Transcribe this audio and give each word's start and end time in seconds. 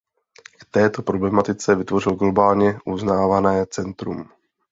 K 0.59 0.65
této 0.71 1.01
problematice 1.01 1.75
vytvořil 1.75 2.15
globálně 2.15 2.77
uznávané 2.85 3.65
centrum. 3.65 4.29